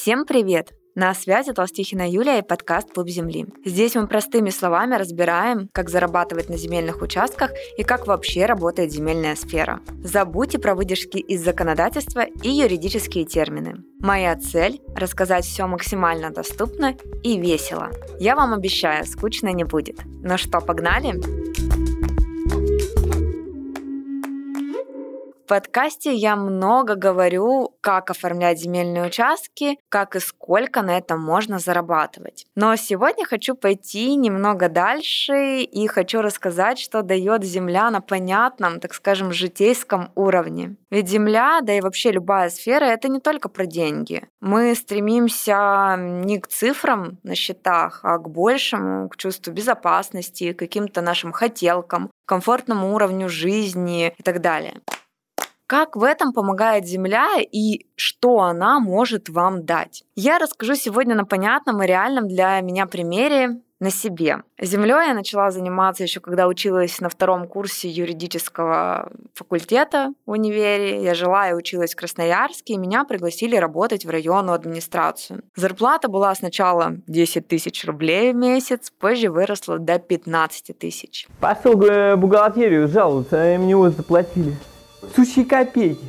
Всем 0.00 0.24
привет! 0.24 0.79
На 0.96 1.14
связи 1.14 1.52
Толстихина 1.52 2.10
Юлия 2.10 2.38
и 2.38 2.42
подкаст 2.42 2.92
«Клуб 2.92 3.08
земли». 3.08 3.46
Здесь 3.64 3.94
мы 3.94 4.08
простыми 4.08 4.50
словами 4.50 4.96
разбираем, 4.96 5.68
как 5.72 5.88
зарабатывать 5.88 6.48
на 6.48 6.56
земельных 6.56 7.00
участках 7.00 7.52
и 7.78 7.84
как 7.84 8.06
вообще 8.06 8.46
работает 8.46 8.92
земельная 8.92 9.36
сфера. 9.36 9.80
Забудьте 10.02 10.58
про 10.58 10.74
выдержки 10.74 11.18
из 11.18 11.44
законодательства 11.44 12.24
и 12.42 12.50
юридические 12.50 13.24
термины. 13.24 13.84
Моя 14.00 14.34
цель– 14.36 14.80
рассказать 14.96 15.44
все 15.44 15.66
максимально 15.66 16.30
доступно 16.30 16.96
и 17.22 17.38
весело. 17.38 17.90
Я 18.18 18.34
вам 18.34 18.52
обещаю, 18.52 19.06
скучно 19.06 19.52
не 19.52 19.64
будет. 19.64 20.00
Ну 20.04 20.38
что, 20.38 20.60
погнали? 20.60 21.12
Погнали! 21.12 21.49
Подкасте 25.50 26.14
я 26.14 26.36
много 26.36 26.94
говорю, 26.94 27.74
как 27.80 28.10
оформлять 28.10 28.60
земельные 28.60 29.06
участки, 29.06 29.78
как 29.88 30.14
и 30.14 30.20
сколько 30.20 30.80
на 30.80 30.96
этом 30.96 31.20
можно 31.20 31.58
зарабатывать. 31.58 32.46
Но 32.54 32.76
сегодня 32.76 33.26
хочу 33.26 33.56
пойти 33.56 34.14
немного 34.14 34.68
дальше 34.68 35.62
и 35.62 35.88
хочу 35.88 36.22
рассказать, 36.22 36.78
что 36.78 37.02
дает 37.02 37.42
земля 37.42 37.90
на 37.90 38.00
понятном, 38.00 38.78
так 38.78 38.94
скажем, 38.94 39.32
житейском 39.32 40.12
уровне. 40.14 40.76
Ведь 40.88 41.08
земля, 41.08 41.58
да 41.62 41.72
и 41.72 41.80
вообще 41.80 42.12
любая 42.12 42.48
сфера, 42.48 42.84
это 42.84 43.08
не 43.08 43.18
только 43.18 43.48
про 43.48 43.66
деньги. 43.66 44.28
Мы 44.40 44.76
стремимся 44.76 45.96
не 45.98 46.38
к 46.38 46.46
цифрам 46.46 47.18
на 47.24 47.34
счетах, 47.34 48.00
а 48.04 48.18
к 48.18 48.30
большему, 48.30 49.08
к 49.08 49.16
чувству 49.16 49.52
безопасности, 49.52 50.52
к 50.52 50.60
каким-то 50.60 51.00
нашим 51.00 51.32
хотелкам, 51.32 52.08
комфортному 52.24 52.94
уровню 52.94 53.28
жизни 53.28 54.14
и 54.16 54.22
так 54.22 54.40
далее. 54.40 54.74
Как 55.70 55.94
в 55.94 56.02
этом 56.02 56.32
помогает 56.32 56.84
Земля 56.84 57.28
и 57.40 57.86
что 57.94 58.40
она 58.40 58.80
может 58.80 59.28
вам 59.28 59.64
дать? 59.64 60.02
Я 60.16 60.40
расскажу 60.40 60.74
сегодня 60.74 61.14
на 61.14 61.24
понятном 61.24 61.80
и 61.80 61.86
реальном 61.86 62.26
для 62.26 62.60
меня 62.60 62.86
примере 62.86 63.60
на 63.78 63.92
себе. 63.92 64.38
Землей 64.60 65.06
я 65.06 65.14
начала 65.14 65.52
заниматься 65.52 66.02
еще 66.02 66.18
когда 66.18 66.48
училась 66.48 67.00
на 67.00 67.08
втором 67.08 67.46
курсе 67.46 67.88
юридического 67.88 69.12
факультета 69.32 70.12
в 70.26 70.32
универе. 70.32 71.04
Я 71.04 71.14
жила 71.14 71.48
и 71.48 71.54
училась 71.54 71.94
в 71.94 71.96
Красноярске, 71.96 72.74
и 72.74 72.76
меня 72.76 73.04
пригласили 73.04 73.54
работать 73.54 74.04
в 74.04 74.10
районную 74.10 74.56
администрацию. 74.56 75.44
Зарплата 75.54 76.08
была 76.08 76.34
сначала 76.34 76.96
10 77.06 77.46
тысяч 77.46 77.84
рублей 77.84 78.32
в 78.32 78.36
месяц, 78.36 78.90
позже 78.98 79.30
выросла 79.30 79.78
до 79.78 80.00
15 80.00 80.76
тысяч. 80.76 81.28
Пошел 81.38 81.76
в 81.76 82.16
бухгалтерию 82.16 82.88
жаловаться, 82.88 83.40
а 83.40 83.54
им 83.54 83.68
него 83.68 83.88
заплатили 83.90 84.56
сущие 85.14 85.44
копейки 85.44 86.04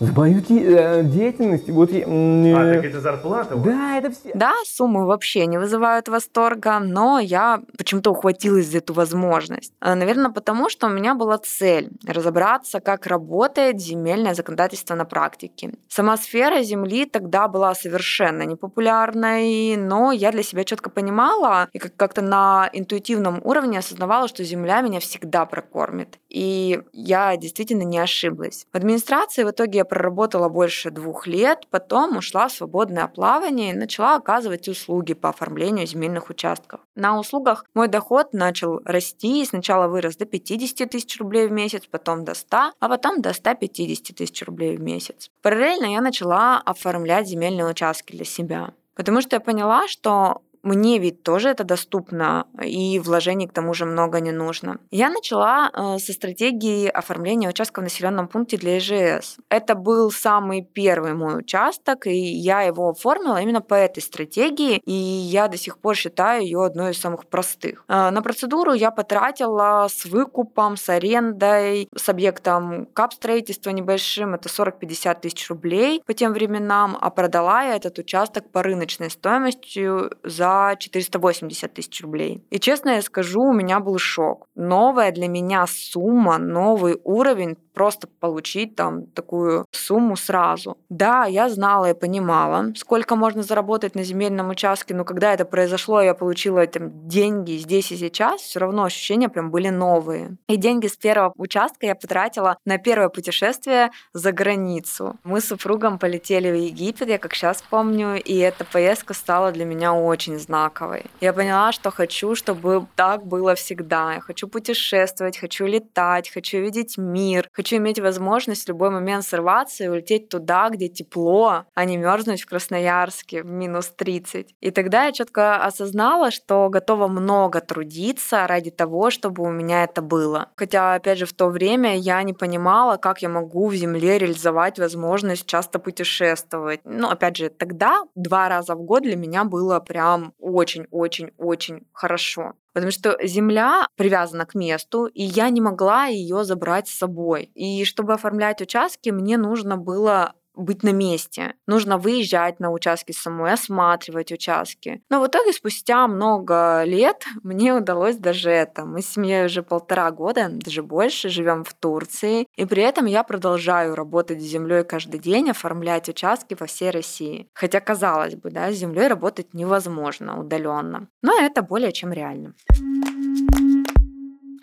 за 0.00 0.12
мою 0.12 0.42
э, 0.48 1.02
деятельность. 1.04 1.68
Вот 1.68 1.90
я, 1.92 2.04
а, 2.06 2.74
так 2.74 2.84
это 2.84 3.00
зарплата? 3.00 3.56
Да, 3.56 3.98
это 3.98 4.10
все. 4.10 4.30
Да, 4.34 4.52
суммы 4.64 5.06
вообще 5.06 5.46
не 5.46 5.58
вызывают 5.58 6.08
восторга, 6.08 6.78
но 6.78 7.18
я 7.18 7.62
почему-то 7.78 8.10
ухватилась 8.10 8.66
за 8.66 8.78
эту 8.78 8.92
возможность. 8.92 9.72
А, 9.80 9.94
Наверное, 9.94 10.30
потому 10.30 10.68
что 10.68 10.86
у 10.86 10.90
меня 10.90 11.14
была 11.14 11.38
цель 11.38 11.90
разобраться, 12.06 12.80
как 12.80 13.06
работает 13.06 13.80
земельное 13.80 14.34
законодательство 14.34 14.94
на 14.94 15.04
практике. 15.04 15.72
Сама 15.88 16.16
сфера 16.16 16.62
земли 16.62 17.06
тогда 17.06 17.48
была 17.48 17.74
совершенно 17.74 18.42
непопулярной, 18.42 19.76
но 19.76 20.12
я 20.12 20.30
для 20.32 20.42
себя 20.42 20.64
четко 20.64 20.90
понимала 20.90 21.68
и 21.72 21.78
как-то 21.78 22.22
на 22.22 22.68
интуитивном 22.72 23.40
уровне 23.44 23.78
осознавала, 23.78 24.28
что 24.28 24.44
земля 24.44 24.80
меня 24.80 25.00
всегда 25.00 25.46
прокормит. 25.46 26.18
И 26.28 26.82
я 26.92 27.36
действительно 27.36 27.82
не 27.82 27.98
ошиблась. 27.98 28.66
В 28.72 28.76
администрации 28.76 29.44
в 29.44 29.50
итоге 29.50 29.78
я 29.78 29.84
проработала 29.86 30.48
больше 30.48 30.90
двух 30.90 31.26
лет, 31.26 31.66
потом 31.70 32.16
ушла 32.16 32.48
в 32.48 32.52
свободное 32.52 33.06
плавание 33.08 33.70
и 33.70 33.76
начала 33.76 34.16
оказывать 34.16 34.68
услуги 34.68 35.14
по 35.14 35.30
оформлению 35.30 35.86
земельных 35.86 36.30
участков. 36.30 36.80
На 36.94 37.18
услугах 37.18 37.64
мой 37.74 37.88
доход 37.88 38.32
начал 38.32 38.80
расти, 38.84 39.42
и 39.42 39.46
сначала 39.46 39.88
вырос 39.88 40.16
до 40.16 40.26
50 40.26 40.90
тысяч 40.90 41.18
рублей 41.18 41.48
в 41.48 41.52
месяц, 41.52 41.86
потом 41.90 42.24
до 42.24 42.34
100, 42.34 42.56
а 42.78 42.88
потом 42.88 43.22
до 43.22 43.32
150 43.32 44.16
тысяч 44.16 44.42
рублей 44.44 44.76
в 44.76 44.80
месяц. 44.80 45.30
Параллельно 45.42 45.86
я 45.86 46.00
начала 46.00 46.58
оформлять 46.58 47.28
земельные 47.28 47.66
участки 47.66 48.12
для 48.12 48.24
себя. 48.24 48.74
Потому 48.94 49.20
что 49.20 49.36
я 49.36 49.40
поняла, 49.40 49.86
что 49.88 50.40
мне 50.66 50.98
ведь 50.98 51.22
тоже 51.22 51.50
это 51.50 51.62
доступно, 51.62 52.46
и 52.60 52.98
вложений 52.98 53.46
к 53.46 53.52
тому 53.52 53.72
же 53.72 53.84
много 53.84 54.20
не 54.20 54.32
нужно. 54.32 54.78
Я 54.90 55.10
начала 55.10 55.70
э, 55.72 55.98
со 55.98 56.12
стратегии 56.12 56.88
оформления 56.88 57.48
участка 57.48 57.80
в 57.80 57.84
населенном 57.84 58.26
пункте 58.26 58.56
для 58.56 58.78
ИЖС. 58.78 59.36
Это 59.48 59.76
был 59.76 60.10
самый 60.10 60.62
первый 60.62 61.14
мой 61.14 61.38
участок, 61.38 62.08
и 62.08 62.16
я 62.16 62.62
его 62.62 62.90
оформила 62.90 63.40
именно 63.40 63.60
по 63.60 63.74
этой 63.74 64.02
стратегии, 64.02 64.78
и 64.84 64.92
я 64.92 65.46
до 65.46 65.56
сих 65.56 65.78
пор 65.78 65.94
считаю 65.94 66.42
ее 66.42 66.64
одной 66.64 66.90
из 66.90 67.00
самых 67.00 67.26
простых. 67.26 67.84
Э, 67.86 68.10
на 68.10 68.20
процедуру 68.20 68.72
я 68.72 68.90
потратила 68.90 69.86
с 69.88 70.04
выкупом, 70.04 70.76
с 70.76 70.88
арендой, 70.88 71.88
с 71.94 72.08
объектом 72.08 72.86
кап-строительства 72.86 73.70
небольшим, 73.70 74.34
это 74.34 74.48
40-50 74.48 75.20
тысяч 75.20 75.48
рублей 75.48 76.02
по 76.04 76.12
тем 76.12 76.32
временам, 76.32 76.98
а 77.00 77.10
продала 77.10 77.62
я 77.62 77.76
этот 77.76 78.00
участок 78.00 78.50
по 78.50 78.64
рыночной 78.64 79.10
стоимости 79.10 79.88
за 80.24 80.55
480 80.78 81.74
тысяч 81.74 82.02
рублей. 82.02 82.42
И 82.50 82.58
честно 82.58 82.90
я 82.90 83.02
скажу, 83.02 83.42
у 83.42 83.52
меня 83.52 83.80
был 83.80 83.98
шок. 83.98 84.46
Новая 84.54 85.12
для 85.12 85.28
меня 85.28 85.66
сумма, 85.66 86.38
новый 86.38 86.98
уровень 87.04 87.56
просто 87.76 88.08
получить 88.20 88.74
там 88.74 89.06
такую 89.06 89.66
сумму 89.70 90.16
сразу. 90.16 90.78
Да, 90.88 91.26
я 91.26 91.50
знала 91.50 91.90
и 91.90 91.94
понимала, 91.94 92.72
сколько 92.74 93.16
можно 93.16 93.42
заработать 93.42 93.94
на 93.94 94.02
земельном 94.02 94.48
участке, 94.48 94.94
но 94.94 95.04
когда 95.04 95.34
это 95.34 95.44
произошло, 95.44 96.00
я 96.00 96.14
получила 96.14 96.66
там 96.66 97.06
деньги 97.06 97.52
здесь 97.58 97.92
и 97.92 97.96
сейчас, 97.96 98.40
все 98.40 98.60
равно 98.60 98.84
ощущения 98.84 99.28
прям 99.28 99.50
были 99.50 99.68
новые. 99.68 100.38
И 100.48 100.56
деньги 100.56 100.86
с 100.86 100.96
первого 100.96 101.34
участка 101.36 101.84
я 101.84 101.94
потратила 101.94 102.56
на 102.64 102.78
первое 102.78 103.10
путешествие 103.10 103.90
за 104.14 104.32
границу. 104.32 105.18
Мы 105.22 105.42
с 105.42 105.48
супругом 105.48 105.98
полетели 105.98 106.50
в 106.50 106.54
Египет, 106.54 107.08
я 107.08 107.18
как 107.18 107.34
сейчас 107.34 107.62
помню, 107.68 108.22
и 108.22 108.38
эта 108.38 108.64
поездка 108.64 109.12
стала 109.12 109.52
для 109.52 109.66
меня 109.66 109.92
очень 109.92 110.35
знаковой. 110.38 111.04
Я 111.20 111.32
поняла, 111.32 111.72
что 111.72 111.90
хочу, 111.90 112.34
чтобы 112.34 112.86
так 112.96 113.26
было 113.26 113.54
всегда. 113.54 114.14
Я 114.14 114.20
хочу 114.20 114.48
путешествовать, 114.48 115.38
хочу 115.38 115.66
летать, 115.66 116.30
хочу 116.30 116.58
видеть 116.58 116.98
мир, 116.98 117.48
хочу 117.52 117.76
иметь 117.76 118.00
возможность 118.00 118.64
в 118.64 118.68
любой 118.68 118.90
момент 118.90 119.24
сорваться 119.24 119.84
и 119.84 119.88
улететь 119.88 120.28
туда, 120.28 120.68
где 120.70 120.88
тепло, 120.88 121.64
а 121.74 121.84
не 121.84 121.96
мерзнуть 121.96 122.42
в 122.42 122.46
Красноярске 122.46 123.42
в 123.42 123.46
минус 123.46 123.92
30. 123.96 124.54
И 124.60 124.70
тогда 124.70 125.04
я 125.04 125.12
четко 125.12 125.56
осознала, 125.56 126.30
что 126.30 126.68
готова 126.68 127.08
много 127.08 127.60
трудиться 127.60 128.46
ради 128.46 128.70
того, 128.70 129.10
чтобы 129.10 129.42
у 129.42 129.50
меня 129.50 129.84
это 129.84 130.02
было. 130.02 130.48
Хотя, 130.56 130.94
опять 130.94 131.18
же, 131.18 131.26
в 131.26 131.32
то 131.32 131.48
время 131.48 131.96
я 131.96 132.22
не 132.22 132.32
понимала, 132.32 132.96
как 132.96 133.22
я 133.22 133.28
могу 133.28 133.68
в 133.68 133.74
земле 133.74 134.18
реализовать 134.18 134.78
возможность 134.78 135.46
часто 135.46 135.78
путешествовать. 135.78 136.80
Ну, 136.84 137.08
опять 137.08 137.36
же, 137.36 137.48
тогда 137.48 138.02
два 138.14 138.48
раза 138.48 138.74
в 138.74 138.82
год 138.82 139.02
для 139.02 139.16
меня 139.16 139.44
было 139.44 139.80
прям 139.80 140.25
очень-очень-очень 140.38 141.86
хорошо 141.92 142.54
потому 142.76 142.92
что 142.92 143.16
земля 143.22 143.88
привязана 143.96 144.44
к 144.44 144.54
месту, 144.54 145.06
и 145.06 145.22
я 145.22 145.48
не 145.48 145.62
могла 145.62 146.08
ее 146.08 146.44
забрать 146.44 146.88
с 146.88 146.98
собой. 146.98 147.44
И 147.54 147.86
чтобы 147.86 148.12
оформлять 148.12 148.60
участки, 148.60 149.08
мне 149.08 149.38
нужно 149.38 149.78
было 149.78 150.34
быть 150.56 150.82
на 150.82 150.92
месте. 150.92 151.54
Нужно 151.66 151.98
выезжать 151.98 152.60
на 152.60 152.70
участки 152.70 153.12
самой, 153.12 153.52
осматривать 153.52 154.32
участки. 154.32 155.02
Но 155.10 155.20
в 155.20 155.26
итоге 155.26 155.52
спустя 155.52 156.06
много 156.08 156.82
лет 156.84 157.24
мне 157.42 157.74
удалось 157.74 158.16
даже 158.16 158.50
это. 158.50 158.84
Мы 158.84 159.02
с 159.02 159.08
семьей 159.12 159.46
уже 159.46 159.62
полтора 159.62 160.10
года, 160.10 160.48
даже 160.50 160.82
больше, 160.82 161.28
живем 161.28 161.64
в 161.64 161.74
Турции. 161.74 162.46
И 162.56 162.64
при 162.64 162.82
этом 162.82 163.06
я 163.06 163.22
продолжаю 163.22 163.94
работать 163.94 164.40
с 164.40 164.44
землей 164.44 164.84
каждый 164.84 165.20
день, 165.20 165.50
оформлять 165.50 166.08
участки 166.08 166.56
во 166.58 166.66
всей 166.66 166.90
России. 166.90 167.48
Хотя, 167.54 167.80
казалось 167.80 168.34
бы, 168.34 168.50
да, 168.50 168.72
с 168.72 168.76
землей 168.76 169.08
работать 169.08 169.54
невозможно 169.54 170.40
удаленно. 170.40 171.08
Но 171.22 171.38
это 171.38 171.62
более 171.62 171.92
чем 171.92 172.12
реально. 172.12 172.54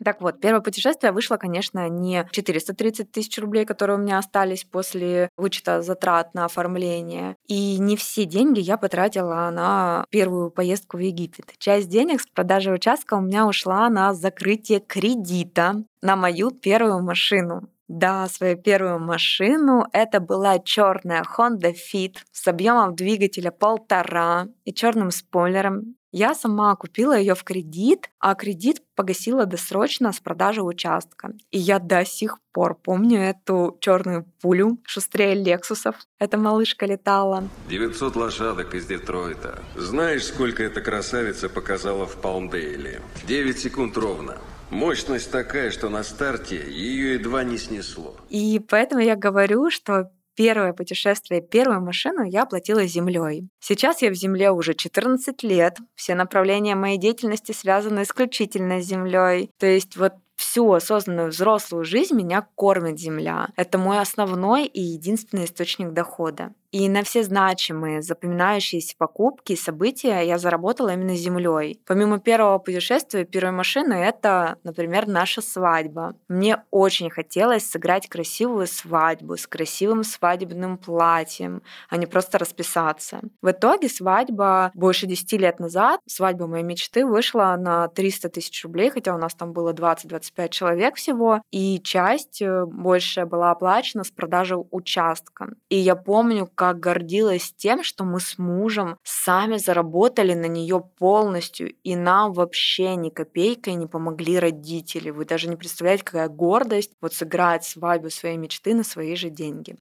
Так 0.04 0.22
вот, 0.22 0.40
первое 0.40 0.62
путешествие 0.62 1.12
вышло, 1.12 1.38
конечно, 1.38 1.88
не 1.90 2.28
430 2.32 3.12
тысяч 3.12 3.38
рублей, 3.38 3.66
которые 3.66 3.98
у 3.98 4.02
меня 4.02 4.18
остались 4.18 4.64
после 4.64 5.30
вычета 5.38 5.82
затрат 5.82 6.34
на 6.34 6.46
оформление. 6.46 7.36
И 7.48 7.78
не 7.80 7.96
все 7.96 8.26
деньги 8.26 8.60
я 8.60 8.78
потратила 8.78 9.50
на 9.52 10.06
первую 10.10 10.52
поездку 10.52 10.98
в 10.98 11.00
Египет. 11.00 11.54
Часть 11.58 11.90
денег 11.90 12.22
с 12.22 12.28
продажи 12.28 12.72
участка 12.72 13.16
у 13.16 13.22
меня 13.22 13.48
ушла 13.48 13.90
на 13.90 14.14
закрытие 14.14 14.80
кредита 14.80 15.84
на 16.02 16.16
мою 16.16 16.52
первую 16.52 17.02
машину. 17.02 17.70
Да, 17.88 18.28
свою 18.28 18.58
первую 18.58 19.00
машину. 19.00 19.86
Это 19.92 20.20
была 20.20 20.60
черная 20.60 21.24
Honda 21.24 21.74
Fit 21.74 22.18
с 22.32 22.48
объемом 22.48 22.96
двигателя 22.96 23.52
полтора 23.52 24.48
и 24.64 24.74
черным 24.74 25.12
спойлером. 25.12 25.96
Я 26.16 26.36
сама 26.36 26.76
купила 26.76 27.18
ее 27.18 27.34
в 27.34 27.44
кредит, 27.44 28.12
а 28.20 28.36
кредит 28.36 28.84
погасила 28.96 29.48
досрочно 29.48 30.14
с 30.14 30.20
продажи 30.20 30.62
участка. 30.62 31.34
И 31.50 31.58
я 31.58 31.80
до 31.80 32.06
сих 32.06 32.38
пор 32.52 32.76
помню 32.76 33.20
эту 33.20 33.78
черную 33.82 34.24
пулю, 34.40 34.78
шустрее 34.86 35.34
Лексусов. 35.34 35.96
Эта 36.20 36.38
малышка 36.38 36.86
летала. 36.86 37.50
900 37.68 38.16
лошадок 38.16 38.76
из 38.76 38.86
Детройта. 38.86 39.64
Знаешь, 39.76 40.26
сколько 40.26 40.62
эта 40.62 40.82
красавица 40.82 41.50
показала 41.50 42.06
в 42.06 42.16
Палмдейле? 42.22 43.02
9 43.28 43.58
секунд 43.58 43.98
ровно. 43.98 44.38
Мощность 44.74 45.32
такая, 45.32 45.70
что 45.72 45.90
на 45.90 46.04
старте 46.04 46.56
ее 46.56 47.14
едва 47.14 47.44
не 47.44 47.58
снесло. 47.58 48.16
И 48.30 48.60
поэтому 48.60 49.02
я 49.02 49.16
говорю, 49.16 49.70
что 49.70 50.12
Первое 50.36 50.74
путешествие, 50.74 51.42
первую 51.42 51.82
машину 51.82 52.24
я 52.24 52.42
оплатила 52.42 52.88
землей. 52.88 53.50
Сейчас 53.60 54.02
я 54.02 54.10
в 54.10 54.16
земле 54.16 54.50
уже 54.50 54.74
14 54.74 55.44
лет. 55.44 55.78
Все 55.94 56.16
направления 56.16 56.74
моей 56.74 56.98
деятельности 56.98 57.52
связаны 57.52 58.02
исключительно 58.02 58.82
с 58.82 58.86
землей. 58.86 59.52
То 59.60 59.68
есть 59.68 59.96
вот 59.96 60.14
всю 60.36 60.72
осознанную 60.74 61.30
взрослую 61.30 61.84
жизнь 61.84 62.16
меня 62.16 62.48
кормит 62.56 63.00
земля. 63.00 63.50
Это 63.56 63.78
мой 63.78 64.00
основной 64.00 64.66
и 64.66 64.82
единственный 64.82 65.46
источник 65.46 65.92
дохода. 65.94 66.54
И 66.74 66.90
на 66.90 67.04
все 67.04 67.22
значимые, 67.22 68.02
запоминающиеся 68.02 68.96
покупки 68.98 69.56
события 69.56 70.22
я 70.22 70.40
заработала 70.40 70.92
именно 70.92 71.16
землей. 71.16 71.80
Помимо 71.86 72.20
первого 72.20 72.58
путешествия, 72.58 73.26
первой 73.26 73.52
машины, 73.52 73.94
это, 73.94 74.58
например, 74.64 75.08
наша 75.08 75.42
свадьба. 75.42 76.16
Мне 76.28 76.64
очень 76.72 77.12
хотелось 77.12 77.70
сыграть 77.70 78.10
красивую 78.10 78.66
свадьбу 78.66 79.38
с 79.38 79.46
красивым 79.46 80.04
свадебным 80.04 80.80
платьем, 80.80 81.62
а 81.90 81.98
не 81.98 82.08
просто 82.08 82.40
расписаться. 82.40 83.22
В 83.44 83.52
итоге 83.52 83.88
свадьба 83.88 84.72
больше 84.74 85.06
10 85.06 85.32
лет 85.34 85.60
назад, 85.60 86.00
свадьба 86.08 86.48
моей 86.48 86.64
мечты 86.64 87.06
вышла 87.06 87.56
на 87.56 87.88
300 87.88 88.30
тысяч 88.30 88.64
рублей, 88.64 88.90
хотя 88.90 89.14
у 89.14 89.20
нас 89.20 89.36
там 89.36 89.54
было 89.54 89.74
20-25 89.74 90.50
человек 90.50 90.96
всего, 90.96 91.44
и 91.52 91.80
часть 91.84 92.42
э, 92.42 92.66
больше 92.66 93.28
была 93.28 93.52
оплачена 93.52 94.04
с 94.04 94.10
продажи 94.10 94.56
участка. 94.72 95.50
И 95.70 95.78
я 95.78 95.96
помню, 95.96 96.50
гордилась 96.72 97.54
тем, 97.58 97.84
что 97.84 98.06
мы 98.06 98.22
с 98.22 98.38
мужем 98.38 98.98
сами 99.04 99.58
заработали 99.58 100.34
на 100.34 100.46
нее 100.46 100.82
полностью, 100.98 101.74
и 101.84 101.98
нам 101.98 102.32
вообще 102.32 102.96
ни 102.96 103.10
копейкой 103.10 103.74
не 103.74 103.88
помогли 103.88 104.40
родители. 104.40 105.10
Вы 105.10 105.26
даже 105.26 105.50
не 105.50 105.58
представляете, 105.58 106.06
какая 106.06 106.30
гордость 106.30 106.92
вот 107.02 107.14
сыграть 107.14 107.66
свадьбу 107.66 108.10
своей 108.10 108.38
мечты 108.38 108.74
на 108.74 108.86
свои 108.86 109.16
же 109.16 109.30
деньги. 109.30 109.76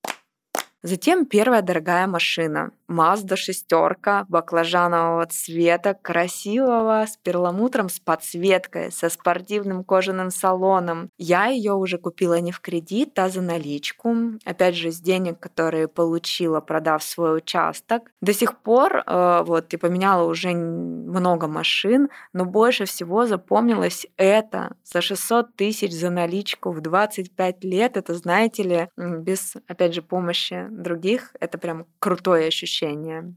Затем 0.83 1.27
первая 1.27 1.63
дорогая 1.63 2.09
машина. 2.09 2.73
Mazda 2.93 3.37
шестерка 3.37 4.27
баклажанового 4.29 5.27
цвета, 5.27 5.95
красивого, 5.95 7.07
с 7.07 7.17
перламутром, 7.17 7.89
с 7.89 7.99
подсветкой, 7.99 8.93
со 8.93 9.09
спортивным 9.09 9.83
кожаным 9.83 10.31
салоном. 10.31 11.09
Я 11.19 11.47
ее 11.47 11.73
уже 11.73 11.99
купила 11.99 12.39
не 12.41 12.53
в 12.53 12.61
кредит, 12.61 13.19
а 13.19 13.29
за 13.29 13.41
наличку. 13.41 14.15
Опять 14.45 14.77
же, 14.77 14.91
с 14.91 15.01
денег, 15.01 15.41
которые 15.41 15.89
получила, 15.89 16.61
продав 16.61 17.03
свой 17.03 17.39
участок. 17.39 18.11
До 18.21 18.35
сих 18.35 18.59
пор 18.59 19.03
э, 19.07 19.43
вот 19.47 19.73
и 19.73 19.77
поменяла 19.77 20.29
уже 20.29 20.51
много 20.53 21.49
машин, 21.49 22.09
но 22.33 22.45
больше 22.45 22.85
всего 22.85 23.27
запомнилось 23.27 24.07
это 24.17 24.77
за 24.85 25.01
600 25.01 25.57
тысяч 25.57 25.93
за 25.93 26.11
наличку 26.11 26.71
в 26.73 26.81
25 26.81 27.65
лет. 27.65 27.97
Это, 27.97 28.15
знаете 28.15 28.63
ли, 28.63 28.89
без, 28.97 29.57
опять 29.67 29.95
же, 29.95 30.03
помощи 30.03 30.67
других. 30.71 31.35
Это 31.41 31.59
прям 31.59 31.87
крутое 31.99 32.49
ощущение 32.49 32.82
решения. 32.83 33.35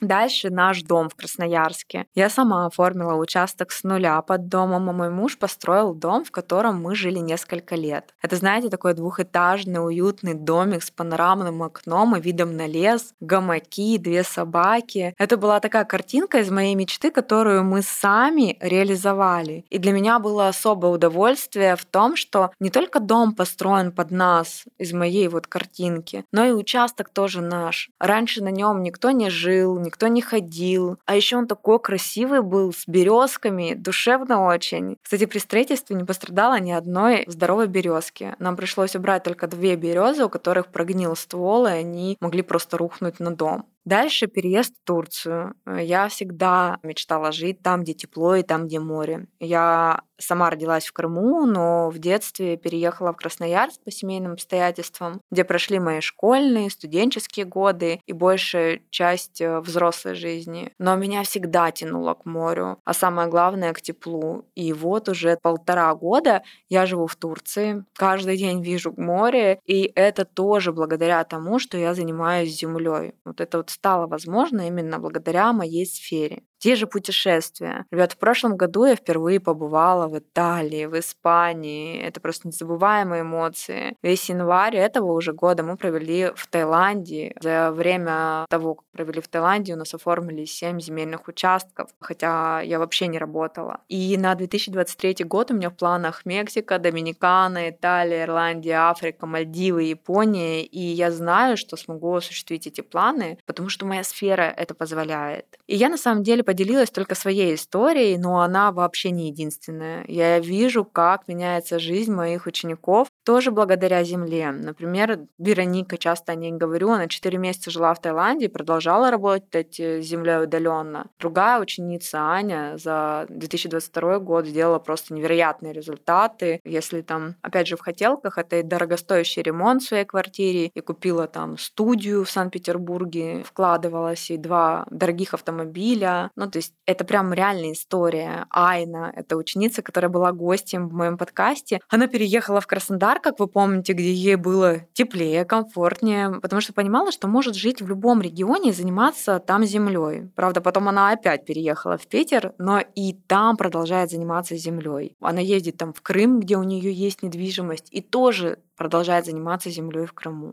Дальше 0.00 0.50
наш 0.50 0.82
дом 0.82 1.08
в 1.08 1.16
Красноярске. 1.16 2.06
Я 2.14 2.30
сама 2.30 2.66
оформила 2.66 3.14
участок 3.14 3.72
с 3.72 3.82
нуля 3.82 4.22
под 4.22 4.48
домом, 4.48 4.88
а 4.88 4.92
мой 4.92 5.10
муж 5.10 5.38
построил 5.38 5.92
дом, 5.92 6.24
в 6.24 6.30
котором 6.30 6.80
мы 6.80 6.94
жили 6.94 7.18
несколько 7.18 7.74
лет. 7.74 8.14
Это, 8.22 8.36
знаете, 8.36 8.68
такой 8.68 8.94
двухэтажный 8.94 9.84
уютный 9.84 10.34
домик 10.34 10.84
с 10.84 10.90
панорамным 10.90 11.62
окном 11.64 12.14
и 12.14 12.20
видом 12.20 12.56
на 12.56 12.66
лес, 12.66 13.12
гамаки, 13.20 13.98
две 13.98 14.22
собаки. 14.22 15.14
Это 15.18 15.36
была 15.36 15.58
такая 15.58 15.84
картинка 15.84 16.38
из 16.38 16.50
моей 16.50 16.76
мечты, 16.76 17.10
которую 17.10 17.64
мы 17.64 17.82
сами 17.82 18.56
реализовали. 18.60 19.64
И 19.68 19.78
для 19.78 19.92
меня 19.92 20.20
было 20.20 20.48
особое 20.48 20.92
удовольствие 20.92 21.74
в 21.74 21.84
том, 21.84 22.14
что 22.14 22.52
не 22.60 22.70
только 22.70 23.00
дом 23.00 23.34
построен 23.34 23.90
под 23.90 24.12
нас 24.12 24.64
из 24.78 24.92
моей 24.92 25.26
вот 25.28 25.48
картинки, 25.48 26.24
но 26.30 26.44
и 26.44 26.52
участок 26.52 27.08
тоже 27.08 27.40
наш. 27.40 27.90
Раньше 27.98 28.44
на 28.44 28.50
нем 28.50 28.82
никто 28.82 29.10
не 29.10 29.28
жил, 29.28 29.78
никто 29.88 30.06
не 30.06 30.20
ходил. 30.20 30.98
А 31.06 31.16
еще 31.16 31.36
он 31.36 31.46
такой 31.46 31.80
красивый 31.80 32.42
был, 32.42 32.72
с 32.72 32.86
березками, 32.86 33.74
душевно 33.74 34.46
очень. 34.46 34.96
Кстати, 35.02 35.24
при 35.24 35.38
строительстве 35.38 35.96
не 35.96 36.04
пострадало 36.04 36.60
ни 36.60 36.72
одной 36.72 37.24
здоровой 37.26 37.66
березки. 37.66 38.34
Нам 38.38 38.56
пришлось 38.56 38.94
убрать 38.94 39.22
только 39.22 39.46
две 39.46 39.76
березы, 39.76 40.24
у 40.24 40.28
которых 40.28 40.66
прогнил 40.68 41.16
ствол, 41.16 41.66
и 41.66 41.70
они 41.70 42.16
могли 42.20 42.42
просто 42.42 42.76
рухнуть 42.76 43.18
на 43.18 43.34
дом. 43.34 43.64
Дальше 43.88 44.26
переезд 44.26 44.74
в 44.74 44.86
Турцию. 44.86 45.54
Я 45.64 46.08
всегда 46.08 46.78
мечтала 46.82 47.32
жить 47.32 47.62
там, 47.62 47.84
где 47.84 47.94
тепло 47.94 48.34
и 48.34 48.42
там, 48.42 48.66
где 48.66 48.80
море. 48.80 49.28
Я 49.40 50.02
сама 50.18 50.50
родилась 50.50 50.86
в 50.86 50.92
Крыму, 50.92 51.46
но 51.46 51.88
в 51.90 51.98
детстве 51.98 52.56
переехала 52.56 53.12
в 53.12 53.16
Красноярск 53.16 53.82
по 53.84 53.90
семейным 53.90 54.32
обстоятельствам, 54.32 55.20
где 55.30 55.44
прошли 55.44 55.78
мои 55.78 56.00
школьные, 56.00 56.70
студенческие 56.70 57.46
годы 57.46 58.00
и 58.04 58.12
большая 58.12 58.80
часть 58.90 59.40
э, 59.40 59.60
взрослой 59.60 60.14
жизни. 60.14 60.72
Но 60.78 60.96
меня 60.96 61.22
всегда 61.22 61.70
тянуло 61.70 62.14
к 62.14 62.26
морю, 62.26 62.78
а 62.84 62.92
самое 62.92 63.28
главное 63.28 63.72
к 63.72 63.80
теплу. 63.80 64.44
И 64.54 64.72
вот 64.72 65.08
уже 65.08 65.38
полтора 65.40 65.94
года 65.94 66.42
я 66.68 66.84
живу 66.86 67.06
в 67.06 67.16
Турции, 67.16 67.84
каждый 67.94 68.36
день 68.36 68.62
вижу 68.62 68.92
море, 68.96 69.60
и 69.64 69.90
это 69.94 70.24
тоже 70.24 70.72
благодаря 70.72 71.22
тому, 71.24 71.58
что 71.58 71.78
я 71.78 71.94
занимаюсь 71.94 72.58
землей. 72.58 73.14
Вот 73.24 73.40
это 73.40 73.58
вот 73.58 73.70
стало 73.78 74.06
возможно 74.06 74.66
именно 74.68 74.98
благодаря 74.98 75.52
моей 75.52 75.86
сфере. 75.86 76.42
Те 76.58 76.74
же 76.74 76.86
путешествия. 76.86 77.86
Ребят, 77.90 78.12
в 78.12 78.18
прошлом 78.18 78.56
году 78.56 78.84
я 78.84 78.96
впервые 78.96 79.38
побывала 79.38 80.08
в 80.08 80.18
Италии, 80.18 80.86
в 80.86 80.98
Испании. 80.98 82.00
Это 82.00 82.20
просто 82.20 82.48
незабываемые 82.48 83.22
эмоции. 83.22 83.96
Весь 84.02 84.28
январь 84.28 84.76
этого 84.76 85.12
уже 85.12 85.32
года 85.32 85.62
мы 85.62 85.76
провели 85.76 86.32
в 86.34 86.46
Таиланде. 86.48 87.34
За 87.40 87.70
время 87.70 88.44
того, 88.50 88.74
как 88.74 88.84
провели 88.92 89.20
в 89.20 89.28
Таиланде, 89.28 89.74
у 89.74 89.76
нас 89.76 89.94
оформили 89.94 90.44
7 90.44 90.80
земельных 90.80 91.28
участков, 91.28 91.90
хотя 92.00 92.60
я 92.60 92.78
вообще 92.80 93.06
не 93.06 93.18
работала. 93.18 93.80
И 93.88 94.16
на 94.16 94.34
2023 94.34 95.24
год 95.24 95.52
у 95.52 95.54
меня 95.54 95.70
в 95.70 95.76
планах 95.76 96.24
Мексика, 96.24 96.78
Доминикана, 96.78 97.70
Италия, 97.70 98.24
Ирландия, 98.24 98.88
Африка, 98.88 99.26
Мальдивы, 99.26 99.84
Япония. 99.84 100.64
И 100.64 100.80
я 100.80 101.12
знаю, 101.12 101.56
что 101.56 101.76
смогу 101.76 102.14
осуществить 102.14 102.66
эти 102.66 102.80
планы, 102.80 103.38
потому 103.46 103.68
что 103.68 103.86
моя 103.86 104.02
сфера 104.02 104.42
это 104.42 104.74
позволяет. 104.74 105.46
И 105.68 105.76
я 105.76 105.88
на 105.88 105.98
самом 105.98 106.24
деле 106.24 106.42
поделилась 106.48 106.90
только 106.90 107.14
своей 107.14 107.54
историей, 107.56 108.16
но 108.16 108.40
она 108.40 108.72
вообще 108.72 109.10
не 109.10 109.28
единственная. 109.28 110.02
Я 110.08 110.38
вижу, 110.40 110.82
как 110.82 111.28
меняется 111.28 111.78
жизнь 111.78 112.10
моих 112.10 112.46
учеников 112.46 113.07
тоже 113.28 113.50
благодаря 113.50 114.04
земле. 114.04 114.50
Например, 114.52 115.20
Вероника, 115.36 115.98
часто 115.98 116.32
о 116.32 116.34
ней 116.34 116.50
говорю, 116.50 116.92
она 116.92 117.08
4 117.08 117.36
месяца 117.36 117.70
жила 117.70 117.92
в 117.92 118.00
Таиланде 118.00 118.46
и 118.46 118.48
продолжала 118.48 119.10
работать 119.10 119.78
с 119.78 120.00
землей 120.00 120.44
удаленно. 120.44 121.08
Другая 121.20 121.60
ученица, 121.60 122.20
Аня, 122.22 122.78
за 122.78 123.26
2022 123.28 124.20
год 124.20 124.46
сделала 124.46 124.78
просто 124.78 125.12
невероятные 125.12 125.74
результаты. 125.74 126.62
Если 126.64 127.02
там, 127.02 127.34
опять 127.42 127.68
же, 127.68 127.76
в 127.76 127.82
хотелках, 127.82 128.38
это 128.38 128.60
и 128.60 128.62
дорогостоящий 128.62 129.42
ремонт 129.42 129.82
в 129.82 129.88
своей 129.88 130.06
квартире, 130.06 130.70
и 130.74 130.80
купила 130.80 131.26
там 131.26 131.58
студию 131.58 132.24
в 132.24 132.30
Санкт-Петербурге, 132.30 133.42
вкладывалась, 133.44 134.30
и 134.30 134.38
два 134.38 134.86
дорогих 134.90 135.34
автомобиля. 135.34 136.30
Ну, 136.34 136.50
то 136.50 136.56
есть 136.56 136.72
это 136.86 137.04
прям 137.04 137.34
реальная 137.34 137.72
история. 137.72 138.46
Айна— 138.48 139.12
это 139.14 139.36
ученица, 139.36 139.82
которая 139.82 140.08
была 140.08 140.32
гостем 140.32 140.88
в 140.88 140.94
моем 140.94 141.18
подкасте. 141.18 141.80
Она 141.90 142.06
переехала 142.06 142.62
в 142.62 142.66
Краснодар, 142.66 143.17
как 143.18 143.38
вы 143.38 143.46
помните, 143.46 143.92
где 143.92 144.12
ей 144.12 144.36
было 144.36 144.80
теплее, 144.92 145.44
комфортнее, 145.44 146.40
потому 146.40 146.60
что 146.60 146.72
понимала, 146.72 147.12
что 147.12 147.28
может 147.28 147.54
жить 147.54 147.82
в 147.82 147.88
любом 147.88 148.20
регионе 148.20 148.70
и 148.70 148.72
заниматься 148.72 149.38
там 149.38 149.64
землей. 149.64 150.28
Правда, 150.34 150.60
потом 150.60 150.88
она 150.88 151.10
опять 151.10 151.44
переехала 151.44 151.98
в 151.98 152.06
Питер, 152.06 152.54
но 152.58 152.80
и 152.94 153.14
там 153.14 153.56
продолжает 153.56 154.10
заниматься 154.10 154.56
землей. 154.56 155.16
Она 155.20 155.40
ездит 155.40 155.76
там 155.76 155.92
в 155.92 156.00
Крым, 156.02 156.40
где 156.40 156.56
у 156.56 156.62
нее 156.62 156.92
есть 156.92 157.22
недвижимость, 157.22 157.88
и 157.90 158.00
тоже 158.00 158.58
продолжает 158.76 159.26
заниматься 159.26 159.70
землей 159.70 160.06
в 160.06 160.12
Крыму. 160.12 160.52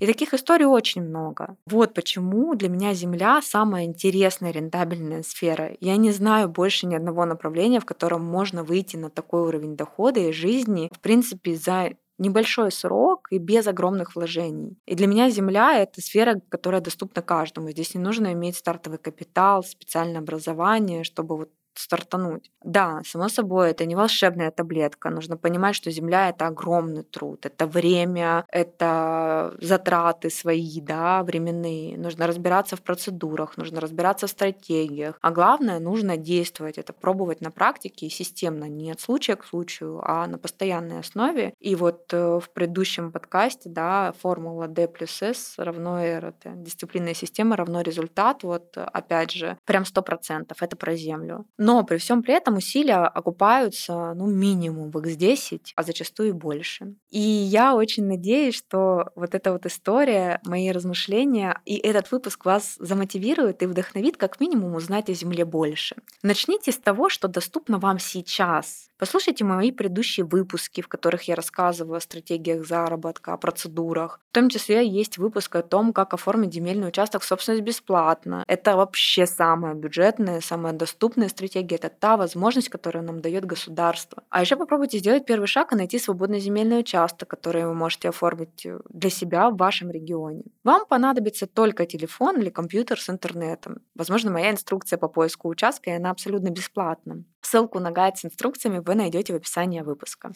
И 0.00 0.06
таких 0.06 0.32
историй 0.32 0.66
очень 0.66 1.02
много. 1.02 1.56
Вот 1.66 1.94
почему 1.94 2.54
для 2.54 2.68
меня 2.68 2.94
Земля 2.94 3.40
самая 3.42 3.84
интересная, 3.84 4.52
рентабельная 4.52 5.22
сфера. 5.22 5.76
Я 5.80 5.96
не 5.96 6.12
знаю 6.12 6.48
больше 6.48 6.86
ни 6.86 6.94
одного 6.94 7.24
направления, 7.24 7.80
в 7.80 7.86
котором 7.86 8.24
можно 8.24 8.62
выйти 8.62 8.96
на 8.96 9.10
такой 9.10 9.42
уровень 9.42 9.76
дохода 9.76 10.20
и 10.20 10.32
жизни, 10.32 10.90
в 10.92 11.00
принципе, 11.00 11.56
за 11.56 11.90
небольшой 12.18 12.72
срок 12.72 13.28
и 13.30 13.38
без 13.38 13.66
огромных 13.66 14.14
вложений. 14.14 14.76
И 14.86 14.94
для 14.94 15.06
меня 15.06 15.30
земля— 15.30 15.78
это 15.78 16.00
сфера, 16.00 16.40
которая 16.48 16.80
доступна 16.80 17.22
каждому. 17.22 17.70
Здесь 17.70 17.94
не 17.94 18.00
нужно 18.00 18.32
иметь 18.32 18.56
стартовый 18.56 18.98
капитал, 18.98 19.62
специальное 19.62 20.20
образование, 20.20 21.04
чтобы 21.04 21.36
вот 21.36 21.50
стартануть. 21.78 22.50
Да, 22.62 23.00
само 23.04 23.28
собой, 23.28 23.70
это 23.70 23.86
не 23.86 23.94
волшебная 23.94 24.50
таблетка. 24.50 25.10
Нужно 25.10 25.36
понимать, 25.36 25.76
что 25.76 25.90
Земля— 25.90 26.28
это 26.30 26.46
огромный 26.46 27.04
труд, 27.04 27.46
это 27.46 27.66
время, 27.66 28.44
это 28.48 29.54
затраты 29.60 30.30
свои, 30.30 30.80
да, 30.80 31.22
временные. 31.22 31.96
Нужно 31.96 32.26
разбираться 32.26 32.76
в 32.76 32.82
процедурах, 32.82 33.56
нужно 33.56 33.80
разбираться 33.80 34.26
в 34.26 34.30
стратегиях. 34.30 35.16
А 35.20 35.30
главное, 35.30 35.78
нужно 35.78 36.16
действовать, 36.16 36.78
это 36.78 36.92
пробовать 36.92 37.40
на 37.40 37.50
практике 37.50 38.06
и 38.06 38.10
системно, 38.10 38.64
не 38.64 38.90
от 38.90 39.00
случая 39.00 39.36
к 39.36 39.44
случаю, 39.44 40.00
а 40.02 40.26
на 40.26 40.38
постоянной 40.38 40.98
основе. 40.98 41.54
И 41.60 41.76
вот 41.76 42.12
э, 42.12 42.40
в 42.40 42.50
предыдущем 42.50 43.12
подкасте, 43.12 43.68
да, 43.68 44.12
формула 44.20 44.66
D 44.66 44.88
плюс 44.88 45.22
S 45.22 45.54
равно 45.58 46.02
это 46.02 46.50
дисциплинная 46.56 47.14
система 47.14 47.56
равно 47.56 47.82
результат, 47.82 48.42
вот 48.42 48.76
опять 48.76 49.30
же, 49.30 49.56
прям 49.64 49.84
сто 49.84 50.02
процентов, 50.02 50.62
это 50.62 50.76
про 50.76 50.96
Землю. 50.96 51.46
Но 51.68 51.84
при 51.84 51.98
всем 51.98 52.22
при 52.22 52.32
этом 52.32 52.56
усилия 52.56 53.04
окупаются 53.04 54.14
ну, 54.14 54.26
минимум 54.26 54.90
в 54.90 54.96
x10, 54.96 55.72
а 55.76 55.82
зачастую 55.82 56.30
и 56.30 56.32
больше. 56.32 56.94
И 57.10 57.20
я 57.20 57.74
очень 57.74 58.06
надеюсь, 58.06 58.56
что 58.56 59.10
вот 59.14 59.34
эта 59.34 59.52
вот 59.52 59.66
история, 59.66 60.40
мои 60.46 60.70
размышления 60.70 61.60
и 61.66 61.76
этот 61.76 62.10
выпуск 62.10 62.46
вас 62.46 62.76
замотивирует 62.78 63.62
и 63.62 63.66
вдохновит 63.66 64.16
как 64.16 64.40
минимум 64.40 64.76
узнать 64.76 65.10
о 65.10 65.12
Земле 65.12 65.44
больше. 65.44 65.96
Начните 66.22 66.72
с 66.72 66.78
того, 66.78 67.10
что 67.10 67.28
доступно 67.28 67.78
вам 67.78 67.98
сейчас. 67.98 68.88
Послушайте 68.98 69.44
мои 69.44 69.70
предыдущие 69.70 70.26
выпуски, 70.26 70.80
в 70.80 70.88
которых 70.88 71.24
я 71.24 71.36
рассказываю 71.36 71.98
о 71.98 72.00
стратегиях 72.00 72.66
заработка, 72.66 73.32
о 73.32 73.36
процедурах. 73.36 74.20
В 74.30 74.34
том 74.34 74.48
числе 74.48 74.88
есть 74.88 75.18
выпуск 75.18 75.54
о 75.54 75.62
том, 75.62 75.92
как 75.92 76.14
оформить 76.14 76.54
земельный 76.54 76.88
участок 76.88 77.22
в 77.22 77.24
собственность 77.24 77.62
бесплатно. 77.62 78.42
Это 78.48 78.76
вообще 78.76 79.26
самая 79.26 79.74
бюджетная, 79.74 80.40
самая 80.40 80.72
доступная 80.72 81.28
стратегия. 81.28 81.47
Это 81.56 81.88
та 81.88 82.16
возможность, 82.16 82.68
которую 82.68 83.04
нам 83.04 83.20
дает 83.20 83.44
государство. 83.44 84.22
А 84.30 84.40
еще 84.40 84.56
попробуйте 84.56 84.98
сделать 84.98 85.24
первый 85.26 85.46
шаг 85.46 85.72
и 85.72 85.76
найти 85.76 85.98
свободный 85.98 86.40
земельный 86.40 86.80
участок, 86.80 87.28
который 87.28 87.64
вы 87.64 87.74
можете 87.74 88.08
оформить 88.08 88.66
э, 88.66 88.80
для 88.88 89.10
себя 89.10 89.50
в 89.50 89.56
вашем 89.56 89.90
регионе. 89.90 90.42
Вам 90.64 90.86
понадобится 90.86 91.46
только 91.46 91.86
телефон 91.86 92.40
или 92.40 92.50
компьютер 92.50 93.00
с 93.00 93.08
интернетом. 93.10 93.78
Возможно, 93.94 94.30
моя 94.30 94.50
инструкция 94.50 94.98
по 94.98 95.08
поиску 95.08 95.48
участка, 95.48 95.90
и 95.90 95.94
она 95.94 96.10
абсолютно 96.10 96.50
бесплатна. 96.50 97.24
Ссылку 97.40 97.78
на 97.78 97.90
гайд 97.90 98.18
с 98.18 98.24
инструкциями 98.24 98.78
вы 98.78 98.94
найдете 98.94 99.32
в 99.32 99.36
описании 99.36 99.80
выпуска. 99.80 100.32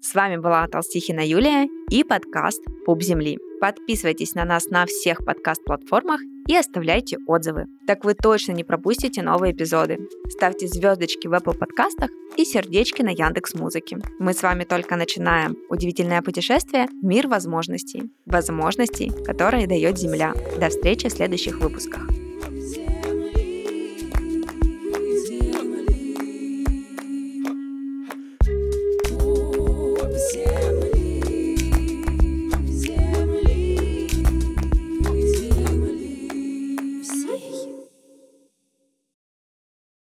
С 0.00 0.14
вами 0.14 0.36
была 0.36 0.66
Толстихина 0.66 1.26
Юлия 1.26 1.68
и 1.90 2.02
подкаст 2.02 2.60
«Пуп 2.84 3.02
земли». 3.02 3.38
Подписывайтесь 3.60 4.34
на 4.34 4.44
нас 4.44 4.66
на 4.66 4.84
всех 4.86 5.24
подкаст-платформах 5.24 6.20
и 6.48 6.56
оставляйте 6.56 7.18
отзывы. 7.26 7.66
Так 7.86 8.04
вы 8.04 8.14
точно 8.14 8.52
не 8.52 8.64
пропустите 8.64 9.22
новые 9.22 9.52
эпизоды. 9.52 9.98
Ставьте 10.28 10.66
звездочки 10.66 11.26
в 11.26 11.32
Apple 11.32 11.56
подкастах 11.56 12.10
и 12.36 12.44
сердечки 12.44 13.02
на 13.02 13.10
Яндекс 13.10 13.54
Музыке. 13.54 13.98
Мы 14.18 14.32
с 14.32 14.42
вами 14.42 14.64
только 14.64 14.96
начинаем 14.96 15.56
удивительное 15.68 16.22
путешествие 16.22 16.86
в 16.86 17.04
мир 17.04 17.28
возможностей. 17.28 18.04
Возможностей, 18.26 19.12
которые 19.24 19.66
дает 19.66 19.98
Земля. 19.98 20.34
До 20.58 20.68
встречи 20.68 21.08
в 21.08 21.12
следующих 21.12 21.58
выпусках. 21.58 22.06